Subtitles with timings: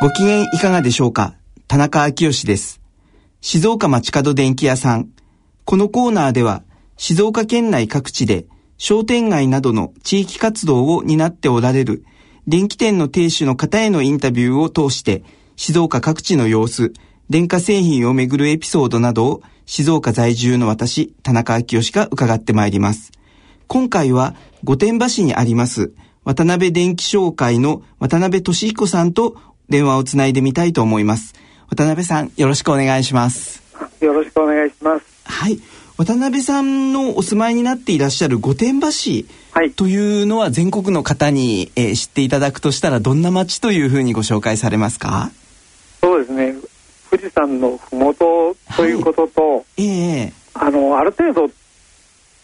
[0.00, 1.34] ご機嫌いかがでしょうか？
[1.66, 2.80] 田中昭義です。
[3.40, 5.08] 静岡町角電気屋さん。
[5.64, 6.62] このコーナーでは、
[6.96, 12.04] 静岡県内各地で商店街などの地域活動を担っておられる
[12.46, 15.24] 電気店の亭主の方へのインタビューを通して、
[15.56, 16.92] 静岡各地の様子、
[17.28, 23.10] 電化製品をめぐるエピソードなどを静岡在住の私、田中昭義が伺ってまいります。
[23.66, 25.92] 今回は御殿場市にあります
[26.24, 29.36] 渡辺電気商会の渡辺俊彦さんと
[29.68, 31.34] 電話をつないでみたいと思います。
[31.68, 33.62] 渡辺さん、よろしくお願いします。
[34.00, 35.04] よろしくお願いします。
[35.24, 35.60] はい。
[35.96, 39.26] 渡辺さんのお住まいになっていらっしゃる御殿場市
[39.74, 45.32] というのは全国の方に、えー、知っていただくとしたらどんな町というふうにご紹介されますか？
[46.00, 46.54] そうですね
[47.10, 51.50] 富士山の麓ということと、はい、えー、あのある程度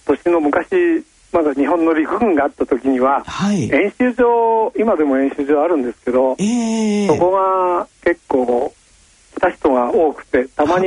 [0.07, 8.73] 年の昔まだ日本の陸軍があった時には、はい、演習場今でも演習場あるんですけど、えー、そこが結構
[9.37, 10.87] 来た人が多くてたまに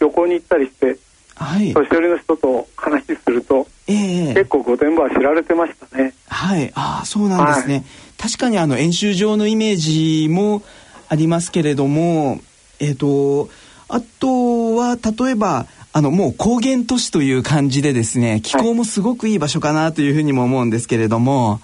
[0.00, 0.96] 旅行に行ったりして、
[1.36, 6.14] はい、年寄りの人と話すると、えー、結構御殿場は知られてましたね。
[6.26, 6.72] はい。
[6.74, 7.84] ああそうなんですね、はい、
[8.16, 10.62] 確かにあの演習場のイメージも
[11.10, 12.40] ありますけれども
[12.80, 13.50] えっ、ー、と
[13.88, 21.60] あとは例えばあのもう高原都市という感じでですね気候もすごくいい場所かなというふうにも思うんですけれども、はい、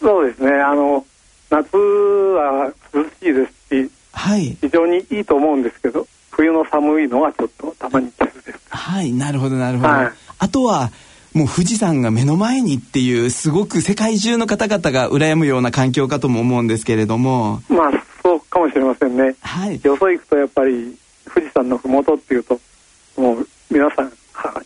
[0.00, 0.50] そうですね。
[0.52, 1.04] あの
[1.50, 8.58] 夏は涼しいですし、はい、非常にいいと思うんですけど冬の寒いのはちょっとたまにです。
[8.70, 10.90] はいなるほどなるほど、はい、あとは
[11.34, 17.62] もう富士山が目の前にっていうすごく世界中の方々が羨むような環境かとも思うんですけれども。
[17.68, 17.92] まあ
[18.22, 20.96] そうかもしれませんね、はい、よそ行くとやっぱり
[21.34, 22.60] 富士山の麓っていうと
[23.16, 24.12] もう皆さん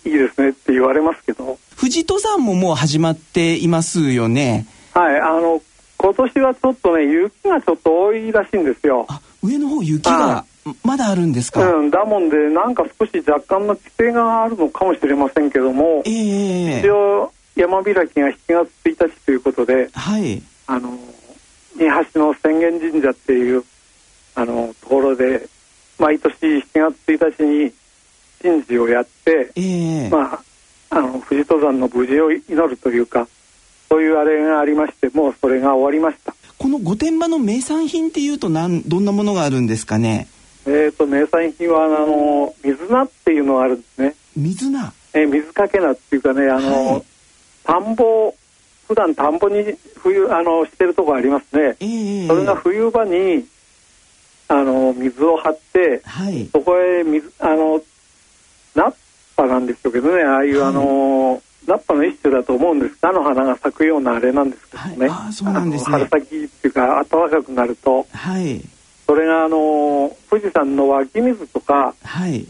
[0.04, 1.58] いいですねって言われますけど。
[1.78, 4.66] 富士登山ももう始まっていますよね？
[4.94, 5.62] はいあの
[5.98, 9.06] 今年はちょっとね雪がちょっと多いらしいんですよ。
[9.08, 10.44] あ上の方雪が
[10.82, 20.98] まだあるんですか、うん、だもんでなんか少し若干の規制があるのかもしれませんけども、えー、一応山開きが7月1日ということで、はい、あの
[21.76, 23.64] 二橋の浅間神社っていう
[24.34, 25.48] あのところで
[25.98, 27.72] 毎年7月1日に
[28.46, 30.42] 神事をやって、えー、まあ
[30.90, 33.26] あの富士登山の無事を祈るというか
[33.88, 36.34] そういうあれがありましてもうそれが終わりました。
[36.58, 40.28] この御殿場の名産品っていうとなんどんなものがあるんですかね？
[40.64, 44.14] えっ、ー、と名産品はあの水菜っていうのがあるんですね。
[44.36, 44.92] 水菜。
[45.14, 47.02] えー、水かけ菜っていうかねあの、はい、
[47.64, 48.34] 田んぼ
[48.86, 49.64] 普段田んぼに
[49.96, 53.46] 冬あのしてるとこありますね、えー、それが冬場に
[54.48, 57.80] あの水を張って、はい、そこへ水あの
[58.76, 58.94] ナッ
[59.36, 62.96] パなんでしょうけどねああいう、はい、あのナッパの一種だと思うんです。
[63.02, 65.92] 菜の花が咲くようなあれなんですけどね、はい、あそうなんですね。
[65.92, 68.62] 春先っていうか暖かくなると、はい、
[69.06, 72.46] それがあの富士山の湧き水とか、はい、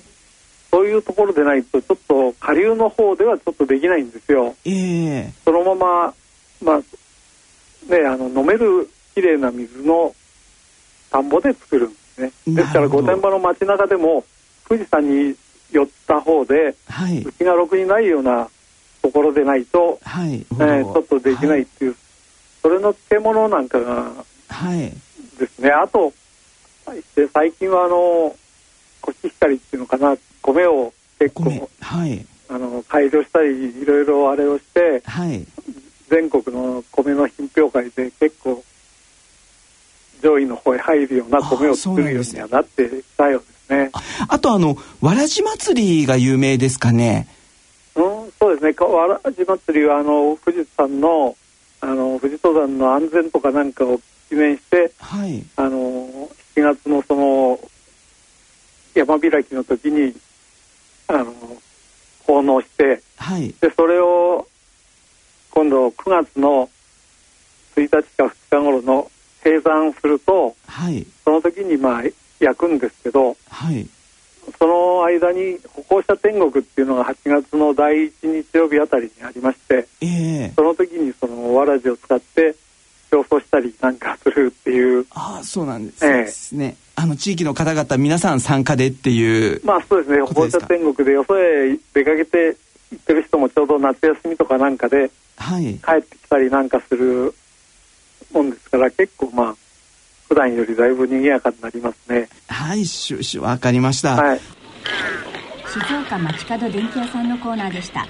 [0.70, 4.54] そういうところでないとちょっと下流の方ではちょっとできないんですよ。
[4.66, 6.14] えー、そのまま
[6.62, 6.78] まあ
[7.90, 10.14] ねあの飲めるきれいな水の
[11.10, 12.32] 田んぼで作るんですね。
[12.48, 14.24] ですから御殿場の街中でも
[14.68, 15.34] 富士山に
[15.70, 18.48] 寄った方で、はい、うちがろくにないような
[19.02, 20.34] ところでないと、はい。
[20.34, 21.98] えー、ちょっとできないっていう、はい、
[22.62, 24.12] それの漬物なんかが、
[24.48, 24.92] はい、
[25.38, 25.70] ですね。
[25.70, 26.12] あと
[27.32, 28.36] 最近はあの
[29.00, 35.44] コシヒカリっていうのかな米を結構、はい、あの改良したりいろいろあれをして、はい、
[36.08, 38.64] 全国の米の品評会で結構
[40.22, 43.55] 上位の方へ入るような米を作るようにはなってきたようです。
[43.68, 43.90] ね。
[44.28, 47.28] あとあのわらじ祭りが有名ですかね？
[47.94, 48.86] うん、そうですね。
[48.86, 51.36] わらじ祭りはあの富士山の
[51.80, 56.08] あの富士登山の安全とかなんかを記念して、はい、あの
[56.56, 57.60] 7月のその
[58.94, 60.14] 山開きの時に
[61.06, 61.32] あの
[62.26, 64.46] 奉納して、はい、でそれを
[65.50, 66.68] 今度9月の
[67.76, 69.10] 1日か2日頃の
[69.44, 72.02] 閉山すると、はい、その時にまあ
[72.40, 73.86] 焼くんですけど、はい、
[74.58, 82.54] その間に歩行者天国っていうのが8月の第1日曜日あたりにありまして、えー、その時にそのわらじを使って
[83.10, 85.06] 競争したりなんかするっていう。
[85.10, 86.76] ああ、そうなんですね。
[86.96, 90.22] あの地域の方々皆さん参加でっていうまあそうですね。
[90.22, 92.56] 放射天国でよそへ出かけて
[92.90, 97.34] 行ってる人もちょうど夏休みとかなんかで、はい、帰ってきたりなんかする
[98.32, 99.56] もんですから結構まあ
[100.28, 102.28] 普段よりだいぶ賑やかになりますね。
[102.48, 104.40] はいしゅしゅわかりました、はい、
[105.68, 108.06] 静岡町角電気屋さんのコーナーでした。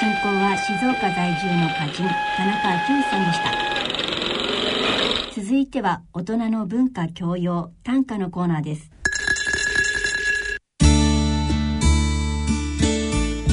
[0.00, 3.40] 進行は静岡在住の歌人田中昭之さんでし
[5.34, 5.42] た。
[5.42, 8.90] 続いては大人の文化教養短歌のコーナーです。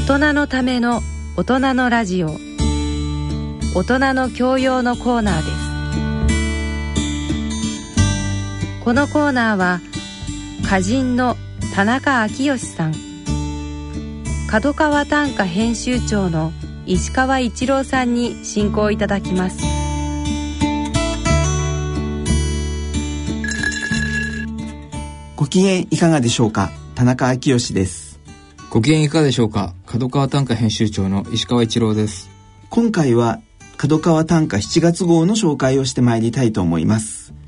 [0.08, 1.02] 大人のための
[1.38, 2.32] 大人のラジオ。
[3.76, 5.59] 大人の教養のコーナーです
[8.90, 9.82] このコーナーは
[10.64, 11.38] 歌人の
[11.76, 12.96] 田中昭義さん。
[14.50, 16.52] 角川短歌編集長の
[16.88, 19.60] 石川一郎さんに進行いただきます。
[25.36, 26.72] ご機嫌いかがでしょうか？
[26.96, 28.20] 田中昭義です。
[28.72, 29.76] ご機嫌いかがでしょうか？
[29.86, 32.32] 角川短歌編集長の石川一郎です。
[32.72, 33.40] 今回は
[33.78, 37.30] 角川短歌7月号の紹介をしてまいりたいと思います。
[37.30, 37.39] はい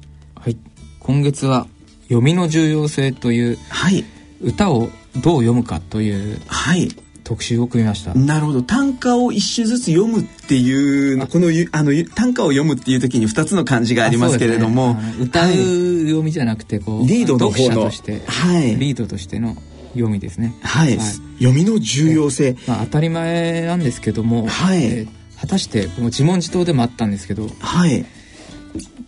[1.01, 1.67] 今月は
[2.03, 4.05] 読みの重要性という、はい、
[4.41, 4.89] 歌を
[5.21, 6.89] どう読むかという、はい、
[7.23, 8.13] 特集を組みました。
[8.13, 8.61] なるほど。
[8.61, 19.55] 短歌を一首ずつ読むっていうこのあの短歌を読むっていう時に2つの漢字がありますけれども、ね、歌う読みじゃなくてこうリードの方のとして、はい、リードとしての
[19.93, 20.53] 読みですね。
[20.61, 21.05] はい、はい、
[21.39, 24.83] 読みの重要性、まあ、当たり前なんですけども、はい。
[24.83, 28.05] えー、果たしてこの自問自答でもあったんですけど、はい、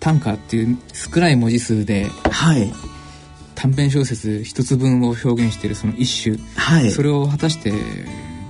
[0.04, 2.70] 短歌っていう少ない文字数で、はい、
[3.56, 7.72] 短編小説一つ分を表現しているその一種、はい、それを果たして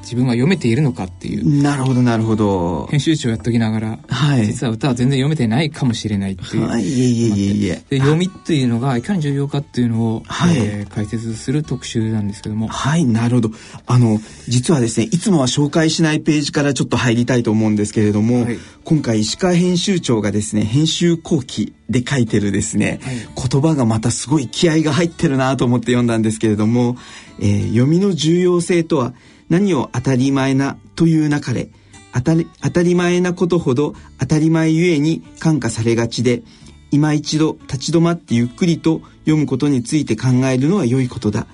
[0.03, 1.63] 自分は読めているのかっていう。
[1.63, 2.87] なるほどなるほど。
[2.91, 7.83] 編集長やっときながら、はい、実は歌は全然読めてないかもしれないっていう、はい、いえいえいえいえ。
[7.89, 10.57] で読みっていうのがいかに重要かっていうのを、はい。
[10.57, 12.67] えー、解説する特集なんですけども。
[12.67, 13.51] はいなるほど。
[13.85, 23.15] あの実はですねいつもは紹介しないページからちょっと入りたいと思うんですけれども、はい、今回石川編集長がですね編集後期で書いてるですね、はい、
[23.49, 26.97] 言葉がまたすごい気合が入ってるなと思って読んだんですけれども、
[27.39, 29.13] えー、読みの重要性とは
[29.49, 31.69] 何を当たり前なという中で
[32.13, 36.43] 当たり当たり前なことほど当たり前ゆえに感化されがちで
[36.91, 41.47] 今一度立ち止まってゆっくりと読むことについて考えるのは良いことだ。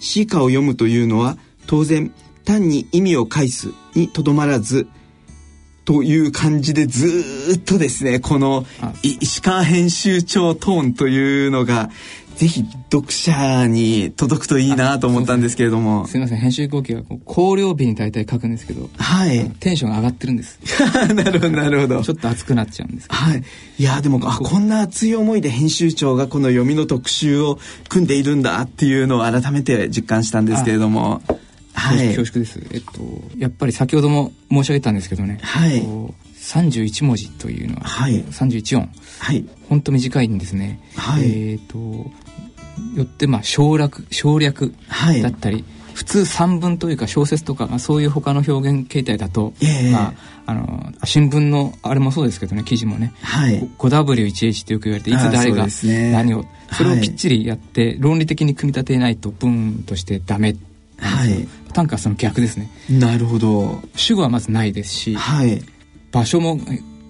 [0.00, 2.12] 詩歌を読むというのは当然
[2.44, 4.88] 単に意味を返すにとどまらず
[5.84, 8.66] という感じでずっとですねこの
[9.02, 11.90] 石川編集長トーンというのが
[12.36, 16.06] ぜひ読者に届くといいなと思ったんですけれども。
[16.06, 19.50] すみません、編集後期は考慮日に大体書くんですけど、はい。
[19.60, 20.58] テンションが上がってるんです。
[21.14, 22.02] なるほど、なるほど。
[22.02, 23.42] ちょっと熱くなっちゃうんですはい。
[23.78, 27.58] いや、でも、あ、こんな熱い思いで編集長がこの読みの特集を
[27.88, 31.22] 組んでいるんだっていうのを改めて実感したんですけれども。
[31.74, 32.14] はい。
[32.14, 32.60] 恐縮です。
[32.72, 33.00] えっと、
[33.38, 35.38] やっぱり先ほども申し上げたんですけどね。
[35.42, 35.82] はい。
[36.42, 38.90] 31文字というのは、はい、31音、
[39.20, 40.80] はい、ほんと短いんですね。
[40.96, 44.74] はい、えっ、とよってまあ省略省略
[45.22, 50.12] だったり、はい、普通散文というか小説とか、まあ、そういう他の表現形態だと、えー、まあ、
[50.46, 55.66] あの新聞のあれもそうですけどね記事もね、はい、5W1H ってよく言われていつ誰が
[56.12, 60.56] 何をそ,、れをきっちりやって、論理的に組み立てないと文としてダメ。
[60.98, 62.70] はい、短歌はその逆ですね。
[62.88, 63.82] なるほど。
[63.96, 65.60] 主語はまずないですし、はい、
[66.12, 66.58] 場所も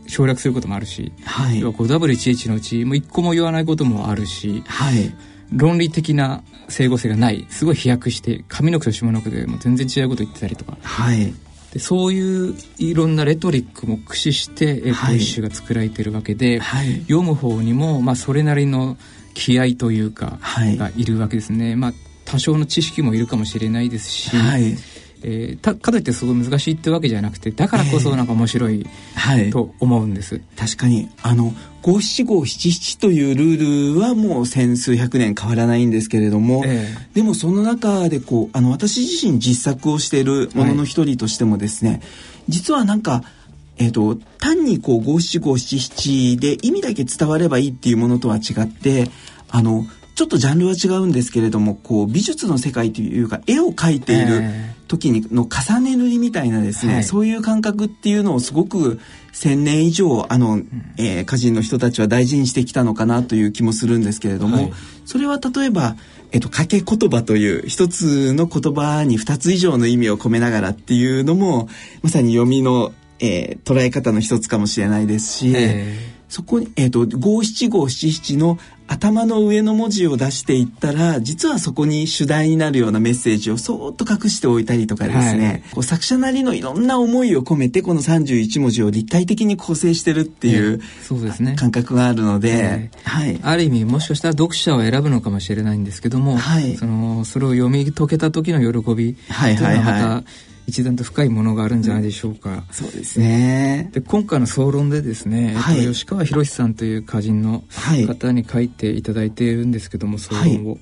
[0.06, 5.12] 省略することもあるし、はい、5W1H のうちもう一個も言わないこともあるし、はい、
[5.52, 11.32] 論理的な整合性がないすごい飛躍して上の句と下の句でも全然違うこと言ってたりとか、はい、
[11.72, 18.96] でそういういろんなレトリックも駆使して、えっと、一首が作られてるわけで、はい、読む方にも、まあ、それなりの
[19.34, 20.38] 気合というか、
[20.76, 21.74] がいるわけですね。
[21.74, 21.92] まあ
[22.24, 24.76] 多少の知識もいるかもしれないですし、はい、
[25.24, 28.86] えー、たかといってすごい難しいってわけじゃなくてだからこそなんか面白い、
[29.36, 31.52] えー、と思うんです、確かにあの
[31.82, 42.00] 五七五七七というルールはもう千数百年変わらないんですけれども、えー、でもその中でこうあの私自身実作をしているものの一人としてもですね、はい、
[42.48, 43.22] 実はなんか
[43.78, 49.10] えーと、単にこう五七五七七で意味だけ伝わればいいっていうものとは違って
[49.50, 54.42] あのちょっとジャンルは違うんですけれどもこう美術の世界というか絵を描いている
[54.86, 59.00] 時にの重ね塗りみたいなですね、はい、そういう感覚っていうのをすごく
[59.32, 60.60] 1,000年以上あの、
[60.98, 64.72] えー、歌人の人たちは大事にしてきたのかなという気もするんですけれども、はい、
[65.06, 65.96] それは例えば、
[66.30, 71.68] えっと、掛け言葉という一つの言葉に二つ以上の意味を込めながらっていうのも
[72.02, 75.54] まさに読みの、えー、捉え方の一つかもしれないですし。
[76.32, 91.54] そこに、えっ、ー、と、五七五七七の頭の上の文字を出していったら、実はそこに主題になるようなメッセージをそーっと隠しておいたりとかですね、はい、こう作者なりのいろんな思いを込めて、この31文字を立体的に構成してるっていう、そうですね。
[91.54, 93.38] 感覚があるので、はい。
[93.42, 96.78] ある意味、もしかしたら読者を選ぶのかもしれないんですけども、はい。
[96.78, 100.51] その、それを読み解けた時の喜び、はいはいはい。
[100.66, 102.50] 一段と深いものがあるんじゃないでしょうか。
[102.50, 103.90] うん、そうですね。
[103.92, 107.64] で今回の総論でですね、はい、えっと、吉川博さんという歌人の
[108.06, 110.70] 方に書いていただいているんですけども、総論を。
[110.70, 110.78] はい、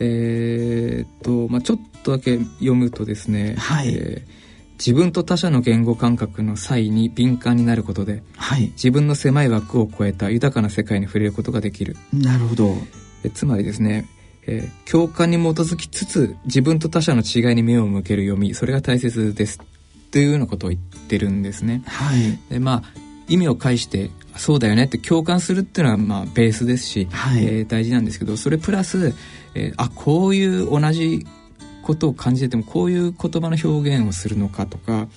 [0.00, 4.40] えっと、まあちょっとだけ読むとですね、はい、えー
[4.80, 11.98] 自分と他者の言語感覚の際に敏感になることで、はい、自分の狭い枠を超えた豊かな世界に触れることができる。
[12.14, 12.74] なるほど。
[13.22, 14.06] えつまりですね、
[14.46, 19.60] えー、共感に基づきつつ自分と他者の違いに目を向ける読みそれが大切です
[20.10, 21.82] というようなことを言ってるんですね。
[21.86, 29.14] はい、でまあ意味を介してそうだよねって共感するっていうのはまあベースですし、はい、えー、大事なんですけどそれプラス、
[29.54, 31.26] えー、あこういう同じ
[31.82, 35.08] ことを感じててもこういう言葉の表現をするのかとか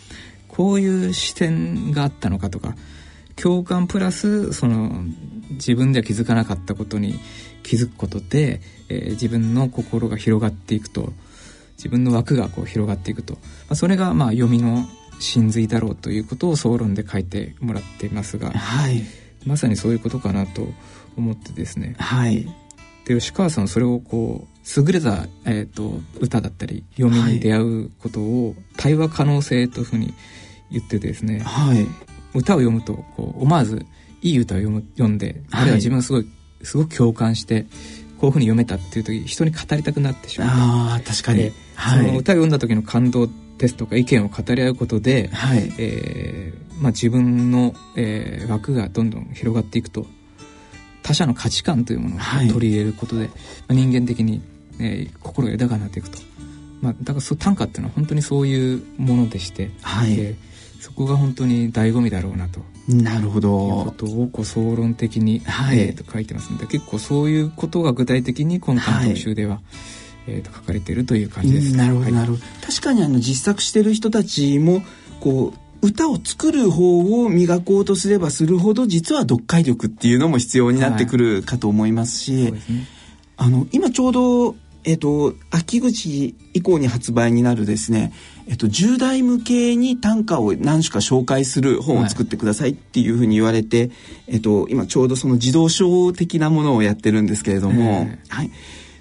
[0.48, 2.76] こういう視点があったのかとか
[3.36, 5.04] 共感プラスその
[5.50, 7.16] 自分では気づかなかったことに
[7.64, 11.14] 気づくことで、えー、自分の心が広がっていくと
[11.78, 14.86] 自分の枠がこう広がっていくと、まあ、それがまあ読みの
[15.20, 19.04] 真髄だろうということを総論で書いてもらっていますが、はい、
[19.46, 20.68] まさにそういうことかなと
[21.18, 21.96] 思ってですね。
[22.00, 22.48] はい、
[23.06, 30.14] で吉川さんはそれをこう優れた、えーと、歌だったり読みに出会うことを対話可能性というふうに
[30.72, 31.86] 言っててですね、はい、
[32.34, 33.86] 歌を読むとこう思わず
[34.22, 36.28] いい歌を読む読んで、あるいは自分がすごい
[36.64, 37.66] すごく共感して
[38.24, 40.50] こういうふうに読めたっていう時人に語りたくなってしまう。
[40.96, 43.28] あ確かに、はい、その歌を読んだ時の感動
[43.58, 45.74] ですとか意見を語り合うことで、はい。
[45.78, 50.08] えーまあ、自分の、えー、枠がどんどん広がっていくと
[51.02, 52.20] 他者の価値観というものを
[52.54, 53.36] 取り入れることで、はい、ま
[53.68, 54.42] あ、人間的に、
[54.80, 56.18] えー、心が豊かになっていくと、
[56.80, 60.14] まあ、だからそ短歌っていうのは本当にそういうものでして、はい。
[60.14, 60.36] えー、
[60.84, 62.60] そこが本当に醍醐味だろうなと
[62.90, 63.50] なるほど。
[63.50, 69.64] いうことをこう総論的に、はい、えー、と書いてますんで結構そういうことが具体的に今回の特集では、はい、
[70.28, 71.78] えー、と書かれているという感じです。
[71.78, 72.44] なるほど、なるほど。
[72.68, 74.84] 確かにあの実作してる人たちも
[75.22, 82.60] こう歌を作る方を磨こうとすればするほど実は読解力っていうのも必要になってくるかと思いますし、はいね、
[83.38, 88.12] あの今ちょうどえっ、と秋口以降に発売になるですね
[88.48, 93.92] えっと、10代向けに短歌を何種か紹介する本を作ってくださいっていうふうに言われて、はい、
[94.28, 98.52] えっと、今ちょうどその児童書的なものをやってるんですけれども、はい、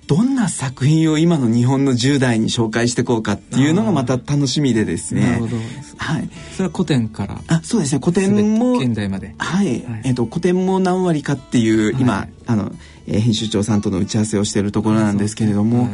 [0.06, 5.22] どんな作品を今の日本の10代に紹介していこうかっていうのがまた楽しみでですね。
[5.22, 5.56] なるほど。
[5.96, 6.28] はい。
[6.54, 8.00] それは古典からあ、そうですね。
[8.02, 8.78] 古典も。
[8.78, 9.34] 現代まで。
[9.38, 9.66] はい。
[9.66, 12.72] はい、えっと、古典も何割かっていう、今、はい、あの、
[13.06, 15.88] えー、編集長さんとの打ち合わせをしているところなんですけれども、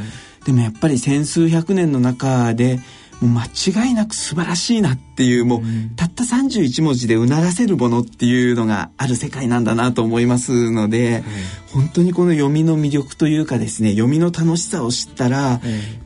[0.47, 2.81] でもやっぱり千数百年の中で、
[3.21, 5.63] 間違いなく素晴らしいなっていうもう、
[5.97, 11.25] たった31文字でうならせるものっていうのがある世界なんだなと思いますので、
[11.73, 15.61] 本当にこの読みの魅力というかですね読みの楽しさを知ったら、やっ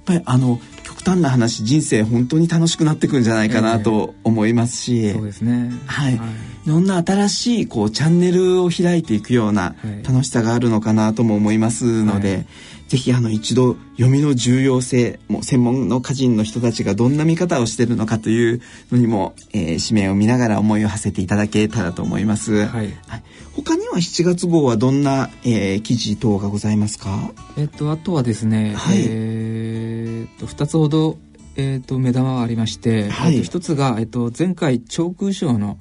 [0.05, 5.71] ぱりあの極端な話人生本当に楽しくなってくるんじゃないかなと思いますし、そうですね。
[5.87, 6.21] はい、い。
[6.67, 12.47] ろんな新しいこうチャンネルを開いていくような楽しさがあるのかなとも思いますので、
[12.93, 22.67] ぜひあの一度読みの重要性もう専門の歌人の人たちがどんな見方をしてるのかというのにも、えー、紙面を見ながら思いを馳せていただけたらと思います。
[22.67, 23.25] はい、はい、
[23.57, 27.33] 他には7月号はどんな、えー、記事等がございますか？
[27.57, 31.17] えっとあとはですね、はい、えー、っと2つほど
[31.57, 35.79] えっと目玉がありまして、はい、一つがえっと前回長空賞の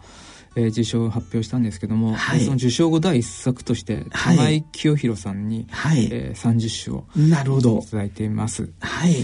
[0.56, 6.10] えー、受賞を発表したんですけども、はい、その受賞後第一作として玉井清弘さんに、はい。
[6.12, 7.80] えー、30首をなるほど。
[7.80, 8.70] いただいています。
[8.82, 9.16] はい、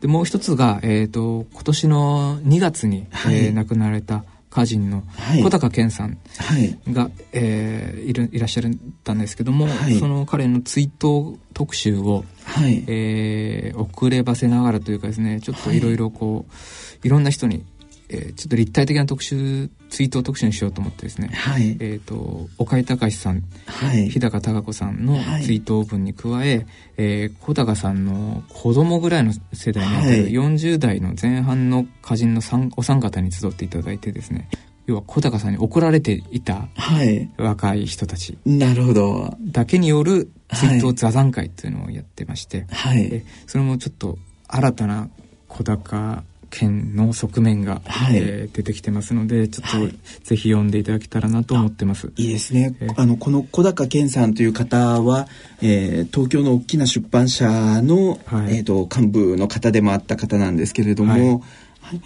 [0.00, 5.04] でもう一つが、えーと、今年の2月に、はい、えー、亡くなられた歌人の
[5.42, 6.18] 小高健さん
[6.90, 8.64] が、はい、えー、いるいらっしゃっ
[9.04, 12.84] たんですけども、はい、その彼の追悼特集を、はい。
[12.88, 16.56] えー、遅ればせながらというかですねちょっといろいろこう、は
[17.04, 17.64] い、いろんな人に
[18.12, 32.42] えー、ちょっと立体的な特集ツイート特集にしようと思ってですね、はい、えっ、ー、と岡井隆さん、はい、日高孝子さんのツイート文に加え、はい、えー、小高さんの子供ぐらいの世代にあたる40代の前半の歌人の
[32.76, 34.48] お三方に集っていただいてですね。
[34.86, 36.68] 要は小高さんに怒られていた
[37.38, 39.36] 若い人たち、なるほど。
[39.40, 45.08] だけによるツイート座談会っていうのをやってまして、はい、それもちょっと新たな
[45.46, 52.12] 小高剣の側面が、はい、えー、出てきてますのでちょっと、ぜひ読んでいただけたらなと思ってます。
[52.16, 52.76] いいですね。
[52.80, 55.28] えー、あのこの小高健さんという方は、
[55.62, 57.48] えー、東京の大きな出版社
[57.82, 61.44] の、はい、えっ、ー、と幹部の方でもあった方なんですけれども。
[61.80, 62.00] はい。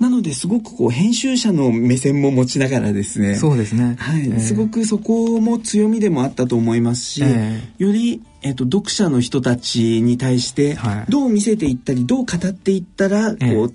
[0.00, 10.76] なのですごくこう編集者の目線も持ちながらですねそうですね、はい、えー、すごくそこも強みでもあったと思いますし、えー、より、えーと、読者の人たちに対して
[11.08, 13.72] どう見せていったり、どう語っていったらこう、えー、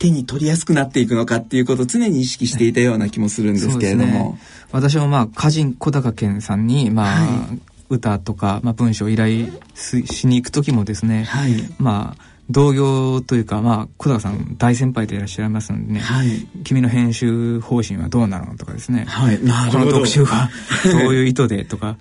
[0.00, 4.40] 手に取りやすくなっていくのかっていうことを常に意識していたような気もするんですけれども、ね、
[4.72, 20.48] 私もまあ歌人小高健さんにまあ、はい、歌とか、まあ、文章を依頼しに行く時もですね、はい、まあ同業というか、まあ、小高さん大先輩でいらっしゃいますのでね、はい、君の編集方針はどうなのとかですね、はい、この特集は
[20.90, 21.96] どういう意図でとか、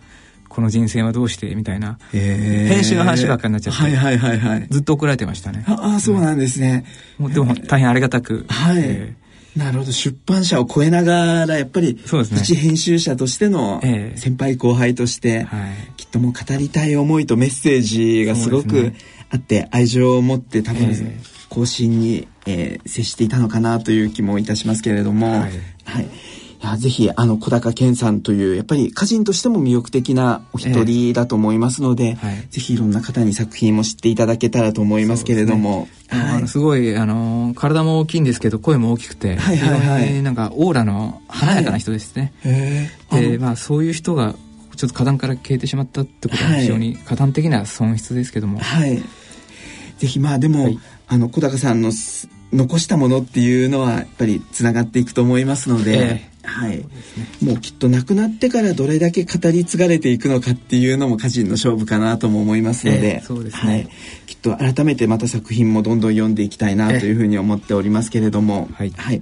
[0.50, 1.56] この人生はどうして？
[1.56, 5.63] みたいな、編集の話ばっかりになっちゃって、はいはいはいはい、ずっと怒られてましたね。
[5.68, 6.86] ああ、そうなんですね。
[7.20, 8.46] うでも大変ありがたく。
[8.50, 8.77] はい。
[8.79, 9.20] えー
[9.56, 9.91] なるほど。
[9.91, 13.82] 出版社を超えながらやっぱりそうです、ね、一編集者としての
[14.15, 15.48] 先輩後輩として、
[15.98, 18.94] きっともう語りたい思いとメッセージがすごく
[19.32, 20.94] あって愛情を持って多分
[21.50, 25.39] 更新に、えー、接していたのかなという気もいたしますけれども、はい、
[25.84, 26.08] はい
[26.62, 35.88] いやぜひあの小高健さんというやっぱり歌人としても魅力的なお一人だと思いますので、えーはい、ぜひいろんな方に作品も知っていただけたらと思いますけれども。
[36.10, 36.22] す、ね。
[36.22, 42.34] はい、すごいあの体も大きいんですけど声も大きくて、はいはいはい、なんかオーラの華やかな人ですね。
[43.10, 44.36] はい、でまあそういう人が
[44.75, 48.60] ちょっと花壇から消えてしまったってことは非常に花壇的な損失ですけども。
[48.60, 49.01] はい。
[49.98, 51.92] ぜひまあでも、はい、あの小高さんの
[52.54, 56.86] 残したものっていうのはやっぱりつながっていくと思いますので、えー、はい、ね、
[57.44, 63.89] もうきっと亡くなってからどれだけ語り継がれていくのかっていうのも歌人の勝負かなとも思いますので、えー、そうですね、はい、
[64.25, 69.22] きっと改めてまた作品もどんどん読んでいきたいなというふうに思っておりますけれども、えー、はい、はい、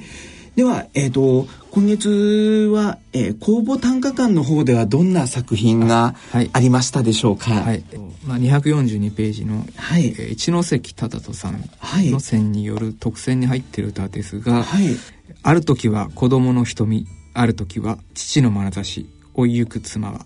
[0.56, 6.16] では、えーと、今月は、えー、公募短歌館の方ではどんな作品が
[6.54, 7.52] ありましたでしょうか？
[7.52, 7.84] はい、
[8.26, 11.64] まあ、242ページの、はい、えー、一ノ関忠人さん
[12.12, 14.88] の選による特選に入っている歌ですが、はい、
[15.44, 17.06] ある時は子供の瞳
[17.40, 20.26] ある時は父の眼差し追いゆく妻は。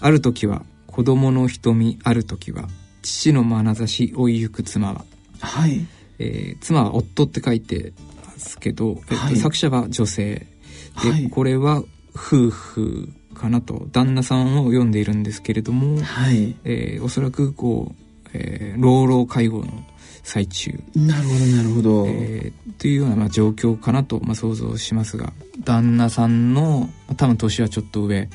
[0.00, 2.68] ある時は子供の瞳ある時は
[3.02, 5.04] 父の眼差し追いゆく妻は、
[5.38, 5.86] はい。
[6.18, 7.92] えー、妻は夫って書いて
[8.26, 10.46] ますけど、えっと、作者は女性。
[11.02, 13.86] で、はい、これは夫婦かなと。
[13.92, 16.56] 旦那さんを読んでいるんですけれども、はい。
[16.64, 19.86] えー、おそらくこう、えー、老老介護の
[20.24, 20.72] 最中。
[20.96, 25.32] なるほどなるほど、えー、というようなまあ状況かなとまあ想像しますが
[25.62, 28.28] 旦那さんの多分年はちょっと上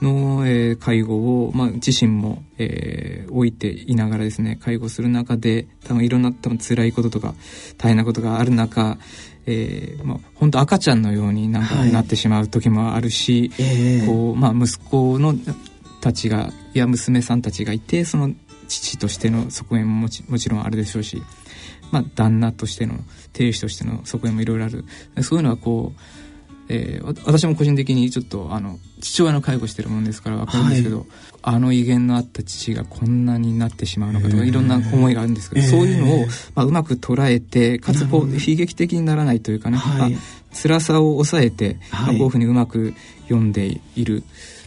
[0.00, 7.34] の、えー、介護を、まあ、自身も、えー、置いていながらですね介護する中で多分いろんな多分辛いこととか
[7.76, 8.96] 大変なことがある中
[9.44, 13.50] えーまあ、本当赤ちゃんのようになんかなってしまう時もあるし、
[14.06, 15.34] こうまあ、息子の
[16.00, 18.30] たちがいや娘さんたちがいてその
[18.80, 21.22] 父としての側面ももちろんあるでしょうし、
[21.90, 22.94] まあ、旦那としての
[23.32, 24.84] 亭主としての側面もいろいろある。
[25.22, 26.00] そういうのはこう、
[26.68, 31.06] えー、私も個人的にちょっとあの父親の介護してるもんですから分かるんですけど、はい、
[31.42, 40.16] あの威厳のあった父がこんなになってしまうのかとかいろんな思いがあるんですけど、そういうのを、まあ、うまく捉えてかつこう悲劇的にならないというかね、はい、
[40.54, 44.22] 辛さを抑えて、はい、まあ、こういうふうにうまく読んでいる。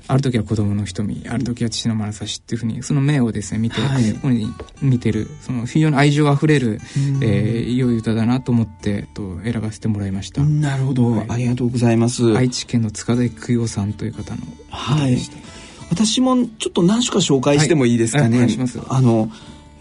[0.08, 4.48] ある時は子供の瞳ある時は父の眼差しっていうふうにその目をですね見て、はい、ここに
[4.82, 6.80] 見てるその非常に愛情あふれる、
[7.22, 10.44] えー、良い歌だなと思ってと選ばせてもらいました。
[10.44, 12.36] なるほど、はい、ありがとうございます。
[12.36, 15.46] 愛知県の塚田育代さんという方の歌でした、はい、
[15.90, 18.58] 私もちょっと何種か紹介してもいいですかね、はい、
[18.90, 19.32] あの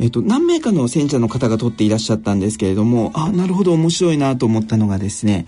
[0.00, 5.46] えっと、何名かの選者の方が取っていらっしゃったんですけれどもあなるほど面白いなと思ったのがですね、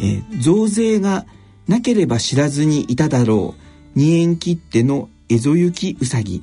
[0.00, 1.26] えー、増税が
[1.68, 3.63] なければ知らずにいただろう
[3.94, 6.42] 二円切手の蝦夷行きうさぎ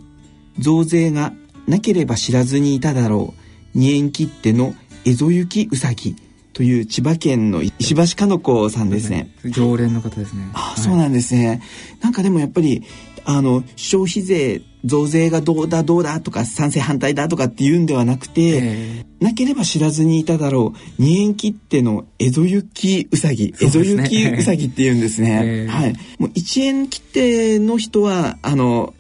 [0.60, 1.34] 増税が
[1.68, 4.74] なければ知らずにいただろう二円切手の
[5.06, 6.16] 蝦夷行きうさぎ
[6.54, 9.34] という千葉県の石橋かの子さんですね。
[9.46, 10.50] 常連の方ですね。
[10.54, 11.62] あ、はい、そうなんですね。
[12.02, 12.84] なんかでもやっぱり
[13.24, 25.94] あの消費税増税がどうだどうだとか賛成反対だとかっていうんではなくて、えー、なければ知らずにいただろう二円切手の蝦夷行きうさぎ蝦夷行きうさぎって言うんですね、 えー、はい。
[26.18, 28.96] もう一円切手の人はあの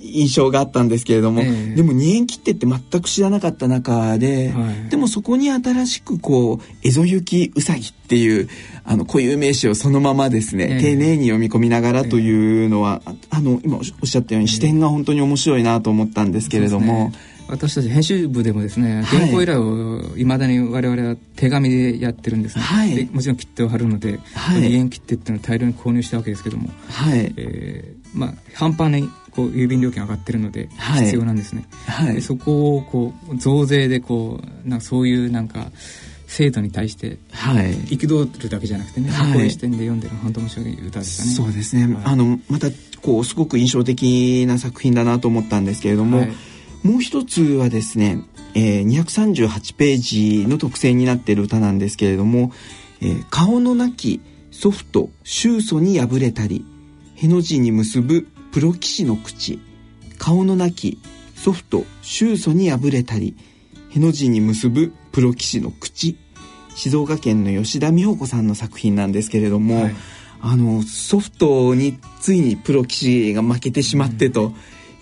[0.00, 8.48] 印象があったんですけれども、えー、でも二円切手って全く知らなかった中で、はい、でもそこに新しくこう蝦夷行きうさぎっていう
[8.84, 17.12] あの固有名詞をそのままですね、丁寧に読み込みながらというのは、あの今おっしゃったように視点が本当に面白いなと思ったんですけれども。
[17.50, 27.32] 私たち編集部でもですね原稿依頼をいまだに我々は手紙でやってるんですね、はい、もちろん切手を貼るので、はい、義切手っていうのを大量に購入したわけですけども、はい。
[27.36, 35.70] えーまあ、半端にこう郵便料金上がってるので必要なんですね、はい、そこをこう増税でこうなそういうなんか
[36.26, 41.30] 制度に対して憤るだけじゃなくてね、はい、こういう視点で読んでる本当面白い歌でしたね。
[41.30, 42.68] そうですね、はい、あのまた
[43.02, 46.32] こうすごく印象的な作品だなと思ったんですけれども、はい、
[46.82, 48.22] もう一つはですね、
[48.54, 52.52] えー、238ページの特選になっている歌なんですけれども
[53.02, 56.64] 「えー、顔のなきソフト周祖に破れたり
[57.14, 59.60] への字に結ぶプロ棋士の口。
[60.18, 60.98] 顔のなき
[61.34, 63.34] ソフト周祖に破れたり
[63.90, 66.16] への字に結ぶプロ棋士の口。
[66.74, 69.96] 静岡県の吉田美穂子さんの作品なんですけれども、はい、
[70.40, 74.52] あのソフトについにプロ棋士が負けてしまってと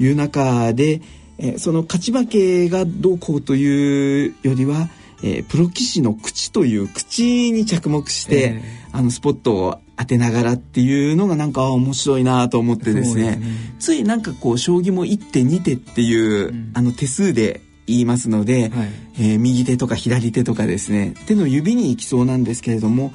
[0.00, 1.02] いう中で、うん、
[1.38, 4.88] えその勝ち負けがどうこうというよりは、
[5.22, 13.42] えー、プロ棋士の口という口に着目して、えー、あのスポットを当てながらっていうのがなんか面白いなと思ってですね、ね、
[13.80, 21.14] ついなんかこう将棋も1手2手っていう、うん、あの手数で言いますので、はい、えー、右手とか左手とかですね。
[21.26, 23.12] 手の指に行きそうなんですけれども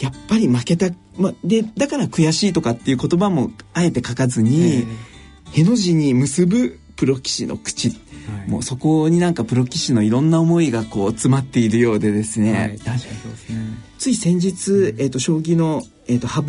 [0.00, 4.86] やっぱり負けた、ま、でだから悔しいとかっていう言葉もあえて書かずに、
[5.52, 7.94] への字に結ぶプロ棋士の口、は
[8.46, 13.58] い、もうそこになんかプロ棋士のいろんな思いがこう詰まっているようでですね、はい、確かにそうですね。
[13.98, 16.42] つい先日、えーと、将棋の、えーと、羽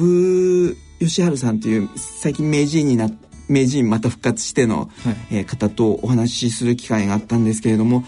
[0.99, 8.03] 生善治さんという最近名人になって名人また復活しての、はい、えー、方とお話しする機会があったんですけれども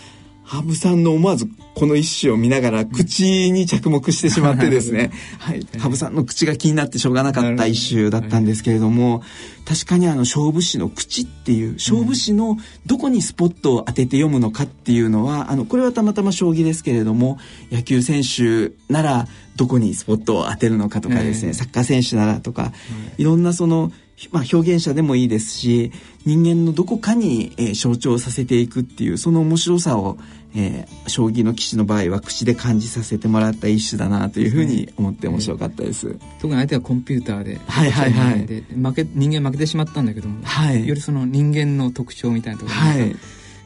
[0.50, 9.22] 羽生さんの思わずこの一首を見ながら口に着目してしまってですね、 はい、羽生さんの口が気になってしょうがなかった一首だったんですけれども、
[9.66, 12.58] 確かにあの勝負師の口っていう勝負師の
[12.88, 17.38] どこにスポットを当てて読むのかっていうのはあのこれはたまたま将棋ですけれども
[17.72, 22.74] 野球選手ならどこにスポットを当てるのかとかですね、サッカー選手ならとか、
[23.18, 23.92] いろんなその
[24.32, 25.92] まあ、表現者でもいいですし
[26.26, 30.18] 人間のどこかに、えー、象徴させていくっていうその面白さを、
[30.56, 43.16] えー、将棋の棋士の場合は口で感じさせてもらった一種だなというふうに思って面白かったです、特に相手はコンピューターで,、はいはいはい、で負け人間負けてしまったんだけども、はい、よりその人間の特徴みたいなところに、はい。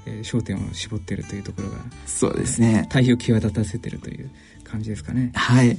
[0.05, 2.87] えー、焦点を絞ってるというところがそうですね。
[2.89, 4.29] 対比を際立たせてるという
[4.73, 5.31] 感じですかね。
[5.35, 5.77] はい。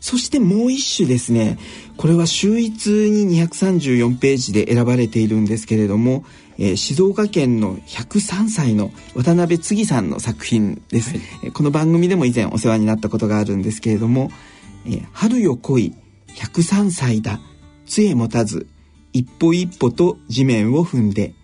[0.00, 1.58] そしてもう一種ですね。
[1.96, 6.24] これは秀逸に234ページで選ばれているんですけれども、
[6.58, 14.30] えー、静岡県の103歳の渡辺次さんの作品です、はい、この番組でも以前お世話になったことがあるんですけれども
[14.86, 15.94] 「えー、春よ来い
[16.34, 17.40] 103歳だ
[17.84, 18.68] 杖持たず
[19.12, 21.34] 一歩一歩と地面を踏んで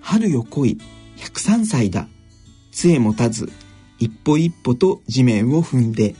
[0.00, 0.78] 春よ来い
[1.18, 2.08] 103歳だ
[2.70, 3.52] 杖持たず
[3.98, 6.14] 一歩一歩と地面を踏んで」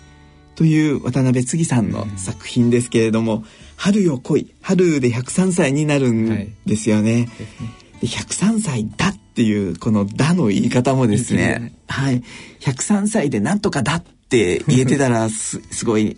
[0.62, 3.42] という渡辺次さんの作品ですけれども
[3.74, 7.28] 「春よ来い」春で103歳になるんですよね。
[8.00, 11.74] で103歳だっていうこの「だ」の言い方もですね。
[11.88, 12.22] はい。
[12.60, 16.16] 103歳でなんとかだって言えてたら すすごい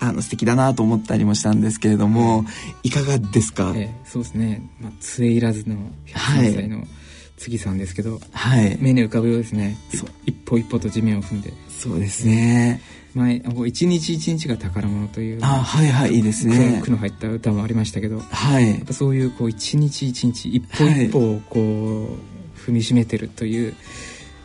[0.00, 2.44] あの素敵だなと思ったりもしたんですけれども、
[2.82, 2.90] い。
[2.90, 5.76] かがですか、ええ、そうですね、まあ、杖いらずの
[6.06, 6.88] 103歳の、はい
[7.36, 9.76] 次さんですけど、はい、目に浮かぶようですね。
[10.24, 11.52] 一歩一歩と地面を踏んで。
[11.68, 12.80] そうですね
[13.14, 16.80] 前一日一日が宝物というあはいはいいいですね。
[16.82, 23.74] 句の入った歌もありましたけど、はい、そういうこう一日一日一歩一歩をこう、踏みしめてるという、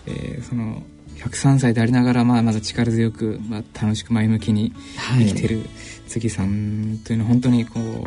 [0.06, 0.84] えー、その
[1.18, 4.74] 103歳でありながら、まあ、まだ力強く、まあ、楽しく前向きに
[5.18, 5.66] 生きてる
[6.08, 8.04] 杉さんというのは本当にこう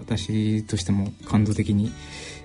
[0.00, 1.92] 私としても感動的に、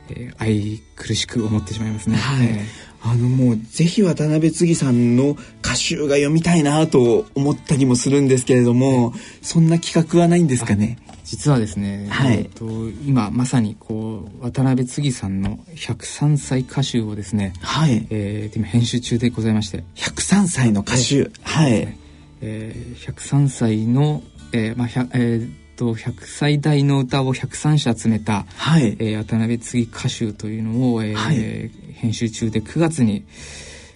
[0.10, 2.17] えー、愛苦しく思ってしまいますね。
[2.17, 2.93] はい、えー。
[3.06, 5.36] あのもうぜひ渡辺次さんの
[5.74, 11.00] 歌集が読みたいなと思ったりもするんですけれども、そんな企画はないんですかね？
[11.24, 12.66] 実はですね、はい、えっと
[13.08, 18.06] 今まさにこう渡辺次さんの103歳歌集をですね、はい。
[18.12, 19.84] えー、今編集中でございまして。
[19.96, 21.32] 103歳の歌集。
[21.42, 21.98] はい、はい、
[22.42, 28.96] えー、103歳の、えーまあえーと100歳代の歌を103社集めた、はい。
[29.00, 33.26] えー、渡辺次歌集というのを、えーはい、編集中で9月に、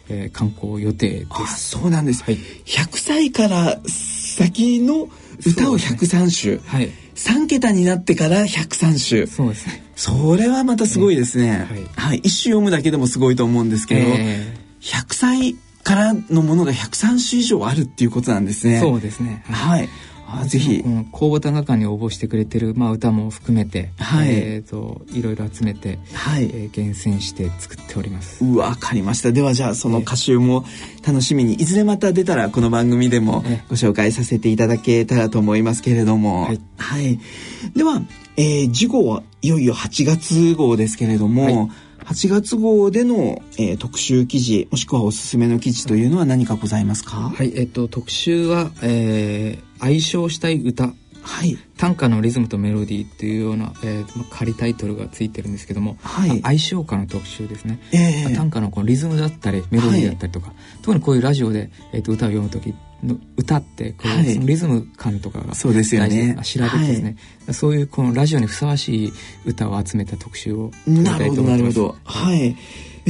[0.10, 1.28] えー、刊行予定です。
[1.32, 5.10] あそうなんです、はい、100歳から先の
[5.46, 9.28] 歌を103首、はい、3桁になってから103首。
[9.28, 9.84] そうですね。
[9.96, 18.80] それはまたすごいですね、はい、はい、一首読むだけでもすごいと思うんですけど、えー、100歳からのものが103首以上あるっていうことなんですね。
[18.80, 19.44] そうですね。
[19.50, 19.90] はい
[20.30, 20.82] あぜひ。
[20.84, 26.44] この公募短歌館に応募してくれてる、まあ、歌も含めて、はい、えーと、いろいろ集めて、はい。
[26.46, 28.44] えー、厳選して作っております。
[28.44, 29.32] うわかりました。
[29.32, 30.66] ではじゃあその歌集も
[31.06, 37.20] 楽しみにいずれまた出たらこの番組でもご紹介させていただけたらと思いますけれども、はい、はい、
[37.76, 38.02] では、
[38.36, 47.18] えー、次号はいよいよ8月号ですけれども、はい8月号での、えー、特集記事もしくはおすすめの記事というのは何かございますか？
[47.18, 50.94] はいえっと特集は、えー、愛称したい歌
[51.28, 66.36] はい、短歌のリズムとメロディーっていうような、えー、仮タイトルがついてるんですけども、はい、愛称歌の特集ですね、えー、短歌のこのリズムだったりメロディーだったりとか、はい、特にこういうラジオで、えーと、歌を読む時の歌ってこう、はい、そのリズム感とかがそうですよね。
[66.44, 69.14] 調べてですね、はい、そういうこのラジオにふさわしい
[69.46, 71.96] 歌を集めた特集をなるほどなるほど。
[72.04, 72.56] はい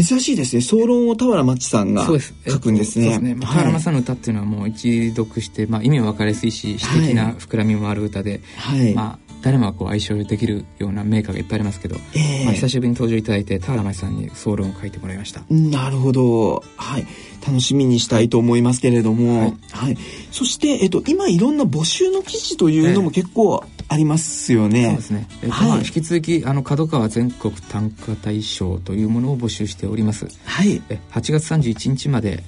[0.04, 0.62] 珍しいですね。
[0.62, 3.06] 総論を田原町さんが書くんですね。
[3.06, 3.38] そうですね。
[3.40, 17.08] 田原町さんの歌っていうのはもう一読して、まあ、意味も分かりやすいし詩的な膨らみもある歌で、はい、まあ誰もがこう相性できるようなメーカーがいっぱいありますけど、えー、まあ、久しぶりに登場いただいて田原町さんに総論を書いてもらいましたなるほどはい
[17.46, 19.98] 楽しみにしたいと思いますけれども、はい、はい、
[20.32, 24.88] そして、えっと、今いろんな募集の記事というのも結構ありますよね。
[24.88, 25.28] そうですね。
[25.44, 30.28] えっと、はい、引き続きあの角川全国短歌大賞というものを募集しております。
[30.44, 30.82] はい。
[30.90, 32.44] え8月31日まで。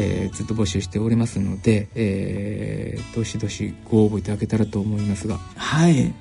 [0.00, 6.14] えー、ずっと募集しておりますので、えー、どしどしご応募いただけたらと思いますがはい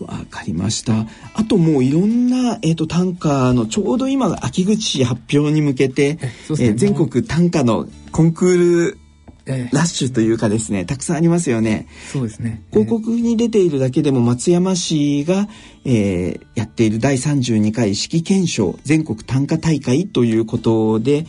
[0.00, 1.06] わかりました。
[1.34, 8.98] あともういろんな、えーと、短歌のちょうど今秋口発表に向けて、え、ね、えー、全国短歌のコンクール
[9.46, 11.86] ラッシュというかですね、たくさんありますよね。
[12.12, 12.62] そうですね。
[12.72, 15.48] 広告に出ているだけでも松山市が、
[15.84, 21.26] えー、やっている第32回指揮検証全国短歌大会ということで、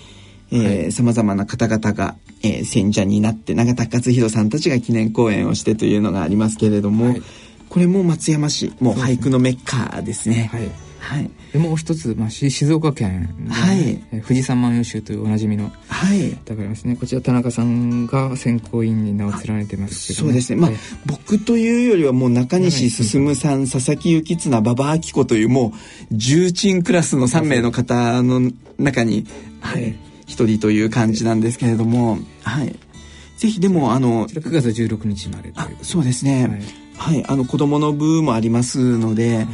[0.52, 7.22] えー、様々な方々が、えー、選者になって永田勝弘さんたちが記念講演をしてというのがありますけれども、はい。
[7.70, 10.50] これも松山市もう俳句のメッカですね。
[10.52, 10.86] はい。
[11.06, 16.96] はい、でもう一つ、まあ、静岡県、ね、はい、富士山万葉集というおなじみの、はい、だからですね。
[16.96, 20.72] こちら田中さんが選考委員に名を連ねてますけど、ね、そうですね、まあ、
[21.06, 25.74] 僕というよりはもう中西進さん佐々木幸綱馬場明子というも
[26.12, 29.28] う重鎮クラスの3名の方の中に、
[29.62, 32.76] はい、一人という感じなんですけれども、はい、
[33.38, 36.48] ぜひでもあの9月16日までというそうですね、
[36.98, 37.18] はい。
[37.18, 39.48] はい、あの子供の部もありますので、はい、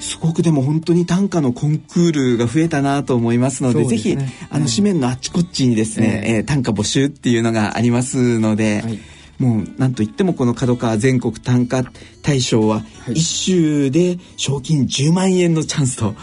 [0.00, 4.16] すごくでも本当に短歌のコンクールが増えたなと思いますので、でね、ぜひ
[4.50, 8.98] あの紙面のあっちこっちにですね、えー、えー、短歌募集っていうのがありますので、はい、
[9.38, 11.84] もうなんといってもこの角川全国短歌
[12.22, 16.14] 大賞は一週で賞金10万円のチャンスと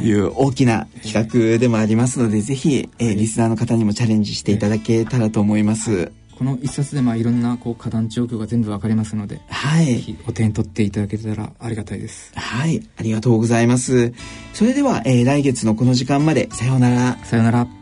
[0.00, 6.12] いう大きな企画でもありますので、ぜひ、えー、リスナーの方にもチャレンジしていただけたらと思います。
[6.36, 12.32] この一冊でまあいろんなこう花壇状況が全部わかりますので、はい、お手に取っていただけたらありがたいです。
[12.34, 14.12] はい、ありがとうございます。
[14.52, 17.18] それでは、えー、来月のこの時間までさようなら。
[17.24, 17.81] さようなら。